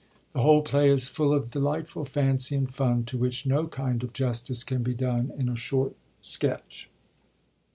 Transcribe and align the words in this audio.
The 0.33 0.41
whole 0.41 0.63
play 0.63 0.89
is 0.89 1.09
full 1.09 1.31
of 1.31 1.51
delightful 1.51 2.05
fancy 2.05 2.55
and 2.55 2.73
fun, 2.73 3.03
to 3.03 3.19
which 3.19 3.45
no 3.45 3.67
kind 3.67 4.01
of 4.01 4.13
justice 4.13 4.63
can 4.63 4.81
be 4.81 4.95
done 4.95 5.31
in 5.37 5.47
a 5.47 5.55
short 5.55 5.95
sketch. 6.21 6.89